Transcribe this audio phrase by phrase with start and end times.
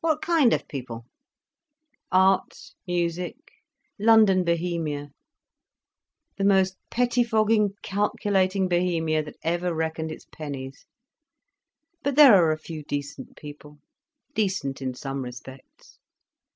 [0.00, 1.04] "What kind of people?"
[2.10, 5.14] "Art—music—London Bohemia—the
[6.44, 10.86] most pettifogging calculating Bohemia that ever reckoned its pennies.
[12.02, 13.78] But there are a few decent people,
[14.34, 16.00] decent in some respects.